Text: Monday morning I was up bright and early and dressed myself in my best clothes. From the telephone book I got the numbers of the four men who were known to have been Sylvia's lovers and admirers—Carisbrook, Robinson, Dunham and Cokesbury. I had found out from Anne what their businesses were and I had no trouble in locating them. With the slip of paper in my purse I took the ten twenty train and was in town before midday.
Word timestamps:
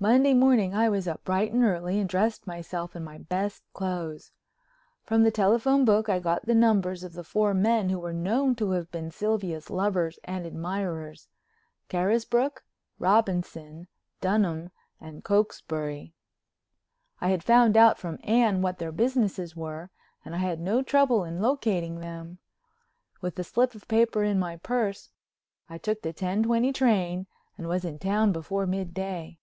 Monday 0.00 0.32
morning 0.32 0.74
I 0.76 0.88
was 0.88 1.08
up 1.08 1.24
bright 1.24 1.52
and 1.52 1.64
early 1.64 1.98
and 1.98 2.08
dressed 2.08 2.46
myself 2.46 2.94
in 2.94 3.02
my 3.02 3.18
best 3.18 3.64
clothes. 3.72 4.30
From 5.02 5.24
the 5.24 5.32
telephone 5.32 5.84
book 5.84 6.08
I 6.08 6.20
got 6.20 6.46
the 6.46 6.54
numbers 6.54 7.02
of 7.02 7.14
the 7.14 7.24
four 7.24 7.52
men 7.52 7.88
who 7.88 7.98
were 7.98 8.12
known 8.12 8.54
to 8.60 8.70
have 8.70 8.92
been 8.92 9.10
Sylvia's 9.10 9.70
lovers 9.70 10.20
and 10.22 10.46
admirers—Carisbrook, 10.46 12.62
Robinson, 13.00 13.88
Dunham 14.20 14.70
and 15.00 15.24
Cokesbury. 15.24 16.14
I 17.20 17.30
had 17.30 17.42
found 17.42 17.76
out 17.76 17.98
from 17.98 18.20
Anne 18.22 18.62
what 18.62 18.78
their 18.78 18.92
businesses 18.92 19.56
were 19.56 19.90
and 20.24 20.32
I 20.32 20.38
had 20.38 20.60
no 20.60 20.80
trouble 20.80 21.24
in 21.24 21.42
locating 21.42 21.98
them. 21.98 22.38
With 23.20 23.34
the 23.34 23.42
slip 23.42 23.74
of 23.74 23.88
paper 23.88 24.22
in 24.22 24.38
my 24.38 24.58
purse 24.58 25.10
I 25.68 25.76
took 25.76 26.02
the 26.02 26.12
ten 26.12 26.44
twenty 26.44 26.72
train 26.72 27.26
and 27.56 27.66
was 27.66 27.84
in 27.84 27.98
town 27.98 28.30
before 28.30 28.64
midday. 28.64 29.40